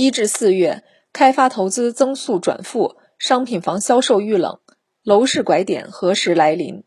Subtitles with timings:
[0.00, 4.60] 一至四月，开发投资增速转负，商品房销售遇冷，
[5.02, 6.84] 楼市拐点何时来临？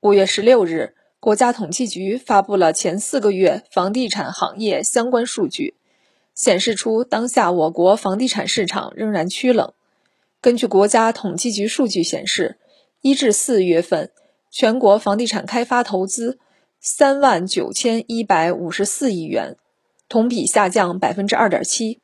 [0.00, 5.76] 五月十六日，国家统计局发布了前四个月房地产行业相关数据，
[6.34, 9.72] 显示出当下我国房地产市场仍然趋冷。
[10.40, 12.58] 根据国家统计局数据显示，
[13.02, 14.10] 一至四月份，
[14.50, 16.40] 全国房地产开发投资
[16.80, 19.56] 三万九千一百五十四亿元，
[20.10, 22.00] 同比下降百分之二点七，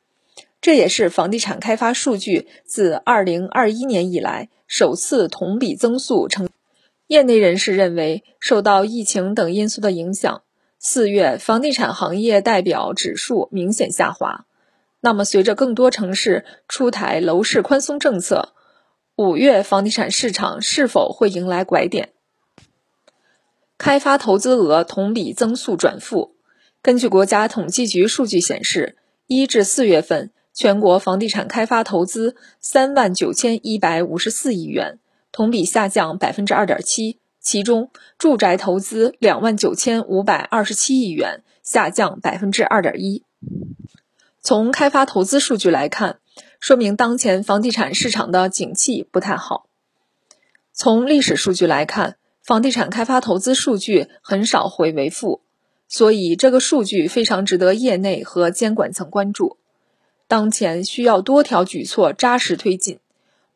[0.61, 6.47] 这也是房地产开发数据自二零二一年以来首次同比增速呈。
[7.07, 10.41] 业内人士认为，受到疫情等因素的影响，
[10.79, 14.45] 四月房地产行业代表指数明显下滑。
[15.01, 18.53] 那么，随着更多城市出台楼市宽松政策，
[19.17, 22.13] 五月房地产市场是否会迎来拐点？
[23.77, 26.36] 开发投资额同比增速转负。
[26.87, 28.95] 根据国家统计局数据显示，
[29.25, 34.97] 一至四月份，全国房地产开发投资三万九千一百五十四亿元。
[35.33, 43.23] 同比下降百分之二点七，其中住宅投资两万九千五百二十七亿元，下降百分之二点一。
[44.39, 46.19] 从开发投资数据来看，
[46.61, 49.67] 说明当前房地产市场的景气不太好。
[50.71, 55.41] 从历史数据来看，房地产开发投资数据很少会为负，
[55.87, 59.57] 所以这个数据非常值得业内和监管层关注。
[60.27, 62.99] 当前需要多条举措扎实推进。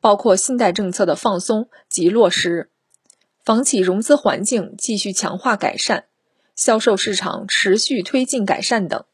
[0.03, 2.71] 包括信贷政策的放松及落实，
[3.45, 6.05] 房企融资环境继续强化改善，
[6.55, 9.05] 销售市场持续推进改善等。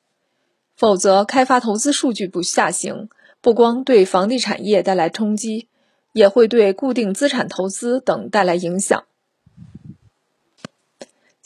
[0.78, 3.10] 否则，开发投资数据不下行，
[3.42, 5.68] 不光对房地产业带来冲击，
[6.14, 9.04] 也会对固定资产投资等带来影响。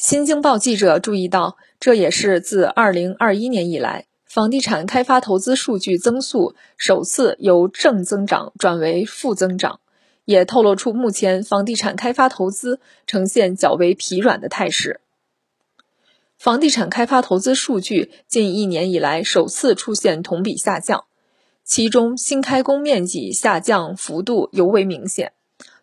[0.02, 4.08] 新京报记者注意到，这也是自二零二一年以来。
[4.26, 9.80] 房地产开发投资数据增速首次由正增长转为负增长，
[10.26, 15.02] 也透露出目前房地产开发投资呈现较为疲软的态势。
[16.40, 21.04] 房地产开发投资数据近一年以来首次出现同比下降，
[21.64, 25.34] 其中新开工面积下降幅度尤为明显。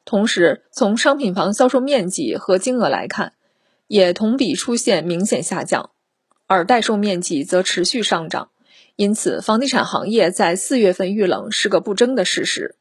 [0.05, 3.35] 同时，从商品房销售面积和金额来看，
[3.89, 5.91] 也同比出现明显下降。
[6.47, 8.51] 而待售面积则持续上涨，
[8.97, 12.77] 因此房地产行业在四月份遇冷是个不争的事实。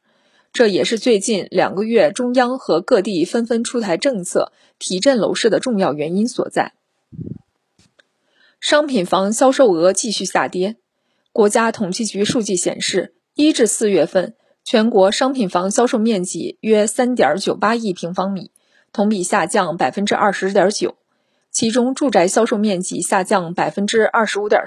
[0.52, 6.72] 这也是最近两个月中央和各地纷纷出台政策提振楼市的重要原因所在。
[8.58, 10.76] 商品房销售额继续下跌。
[11.30, 18.50] 国家统计局数据显示，一至四月份全国商品房销售面积约三点九八亿平方米，
[18.92, 20.96] 同比下降百分之二十点九。
[21.50, 24.62] 其中，住宅销售面积下降百分之二十五点，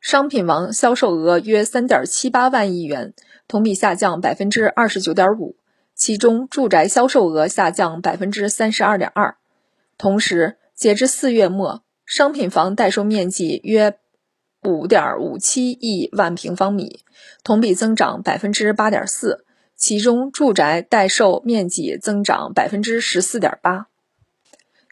[0.00, 3.12] 商品房销售额约三点七八万亿元，
[3.46, 5.56] 同比下降百分之二十九点五。
[5.94, 9.36] 其中，住宅销售额下降百分之三十二点二。
[9.96, 13.96] 同时，截至四月末，商品房待售面积约
[14.64, 17.04] 五点五七亿万平方米，
[17.44, 19.44] 同比增长百分之八点四。
[19.76, 23.88] 其中，住宅待售面积增长百分之十四点八。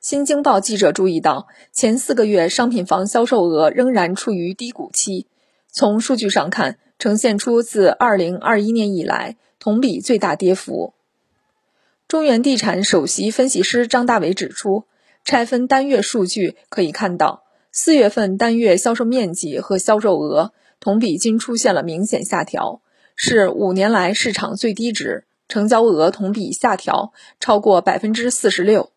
[0.00, 5.28] 新京报记者注意到，前四个月商品房销售额仍然处于低谷期。
[5.70, 10.92] 从数据上看，呈现出自2021年以来同比最大跌幅。
[12.08, 14.84] 中原地产首席分析师张大伟指出，
[15.24, 22.81] 拆分单月数据可以看到，四月份单月销售面积和销售额同比均出现了明显下调，
[23.16, 28.90] 是五年来市场最低值，成交额同比下调超过百分之四十六。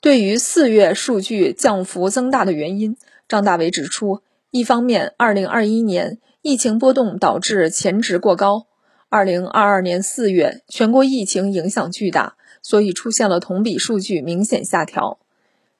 [0.00, 2.96] 对于四月数据降幅增大的原因，
[3.28, 4.20] 张大伟指出，
[4.50, 8.66] 一方面二零二一年疫情波动导致前值过高
[9.08, 15.18] 二零二二年四月全国疫情影响巨大，所以出现了同比数据明显下调。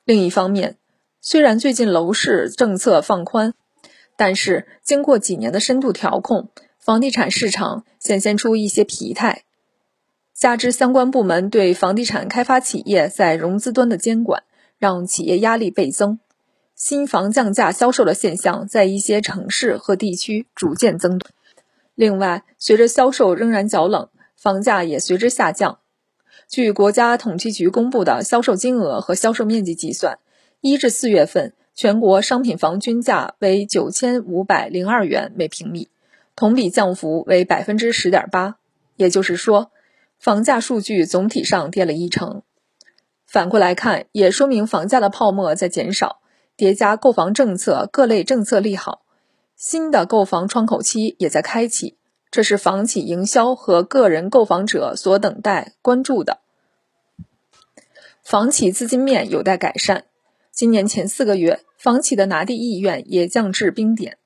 [0.04, 0.76] 另一方面，
[1.20, 3.54] 虽然最近楼市政策放宽，
[4.16, 6.50] 但是经过几年的深度调控，
[6.82, 9.44] 房地产市场显现出一些疲态。
[10.34, 14.43] 加之相关部门对房地产开发企业在融资端的监管，
[14.79, 16.19] 让企业压力倍增，
[16.75, 21.31] 新房降价销售的现象在一些城市和地区逐渐增多。
[21.94, 25.79] 另外，随着销售仍然较冷，房价也随之下降。
[26.49, 30.19] 据国家统计局公布的销售金额和销售面积计算，
[30.61, 35.88] 一至四月份全国商品房均价为九千五百零二元每平米，
[36.43, 38.56] 同比降幅为百分之十点八。
[38.97, 39.71] 也就是说。
[40.19, 42.43] 房价数据总体上跌了一成，
[43.27, 46.21] 反过来看，也说明房价的泡沫在减少，
[46.55, 49.03] 叠加购房政策各类政策利好，
[49.56, 51.97] 新的购房窗口期也在开启，
[52.31, 56.39] 这是房企营销和个人购房者所等待关注的。
[58.23, 60.05] 房企资金面有待改善。
[60.53, 64.19] 今年前四个月，房企的拿地意愿也降至冰点。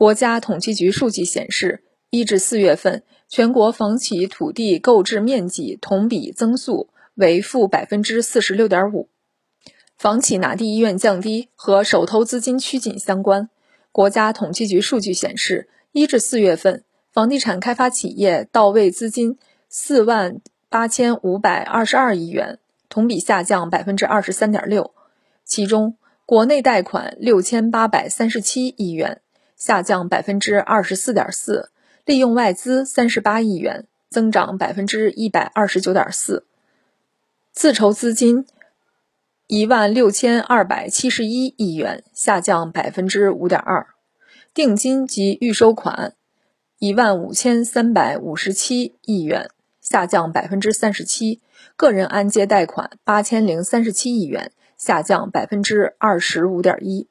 [0.00, 9.10] 国家统计局数据显示，一至四月份，全国房企土地购置面积同比增速为负百分之四十六点五。
[9.98, 13.50] 房企拿地意愿降低和手头资金趋紧相关。
[13.92, 16.82] 国家统计局数据显示，一至四月份，
[17.12, 19.36] 房地产开发企业到位资金
[19.68, 22.58] 四万八千五百二十二亿元。
[22.88, 24.94] 同比下降百分之二十三点六，
[25.44, 29.20] 其中国内贷款六千八百三十七亿元，
[29.60, 31.68] 下降百分之二十四点四；
[32.06, 36.44] 利用外资三十八亿元，增长百分之一百二十九点四；
[37.52, 38.46] 自筹资金
[39.48, 43.88] 一万六千二百七十一亿元，下降百分之五点二；
[44.54, 46.14] 定金及预收款
[46.78, 49.50] 一万五千三百五十七亿元。
[49.82, 51.42] 下降百分之三十七，
[51.76, 57.08] 个人按揭贷款八千零三十七亿元，下降百分之二十五点一。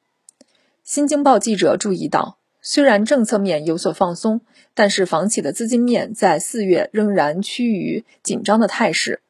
[0.82, 4.40] 新京报记者注意到，虽然政策面有所放松，
[4.74, 9.20] 但是房企的资金面在四月仍然趋于紧张的态势。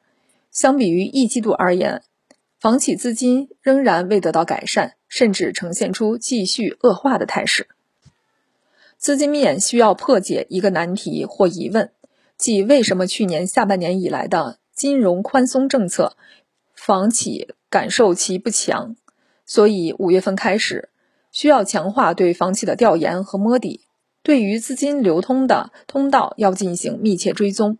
[0.51, 2.03] 相比于一季度而言，
[2.59, 7.67] 房企资金仍然未得到改善，甚至呈现出继续恶化的态势。
[8.97, 11.91] 资金面需要破解一个难题或疑问。
[12.37, 16.17] 即为什么去年下半年以来的金融宽松政策，
[16.73, 18.95] 房企感受其不强，
[19.45, 20.89] 所以五月份开始
[21.31, 23.81] 需要强化对房企的调研和摸底，
[24.21, 27.77] 对于资金流通的通道要进行密切追踪，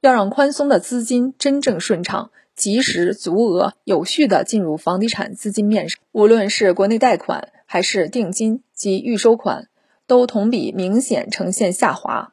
[0.00, 5.98] 要让宽松的资金真正顺畅、及时、足额、有序的进入房地产资金面上。
[6.12, 9.68] 无论是国内贷款还是定金及预收款，
[10.06, 12.32] 都同比明显呈现下滑。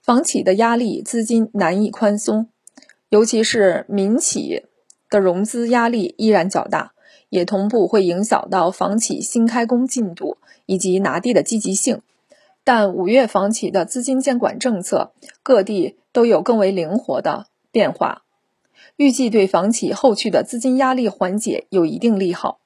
[0.00, 2.48] 房企的压力资金难以宽松，
[3.10, 4.62] 尤其是民企
[5.10, 6.92] 的融资压力依然较大，
[7.28, 12.02] 也同步会影响到房企新开工进度以及拿地的积极性。
[12.64, 18.22] 但五月房企的资金监管政策，各地都有更为灵活的变化，
[18.96, 22.60] 预计对房企后续的资金压力缓解有一定利好。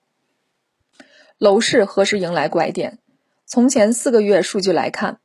[1.39, 2.99] 楼市何时迎来拐点？
[3.47, 5.19] 从前四个月数据来看。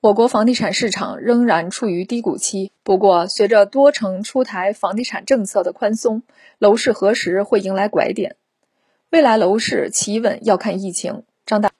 [0.00, 6.22] 我国房地产市场仍然处于低谷期，不过随着多城出台房地产政策的宽松，
[6.58, 8.36] 楼市何时会迎来拐点？
[9.10, 11.22] 未来楼市企稳要看疫情。
[11.46, 11.72] 张大，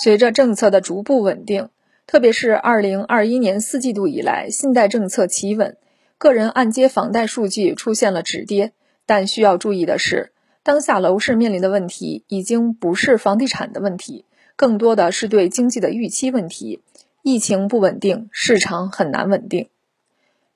[0.00, 1.70] 随着政策的逐步稳定，
[2.06, 5.76] 特别是二零二一年四季度以来，信贷政策企稳，
[6.18, 8.72] 个人按揭房贷数据出现了止跌。
[9.06, 10.30] 但需要注意的是，
[10.62, 16.82] 当下楼市面临的问题已经不是房地产的问题，更多的是对经济的预期问题。
[17.22, 19.68] 疫情不稳定，市场很难稳定。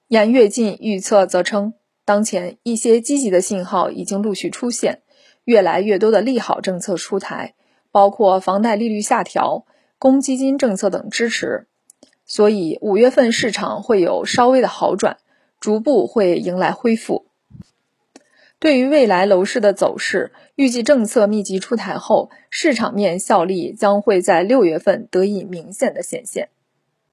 [0.07, 1.75] 严跃进预测则称，
[2.05, 5.01] 当前一些积极的信号已经陆续出现，
[5.44, 7.55] 越来越多的利好政策出台，
[7.91, 9.67] 包括房贷利率下调、
[9.99, 11.67] 公积金政策等支持，
[12.25, 15.17] 所以五月份市场会有稍微的好转，
[15.59, 17.27] 逐步会迎来恢复。
[18.59, 26.49] 对于未来楼市的走势，预计政策密集出台后，市场面效力将会在六月份得以明显的显现。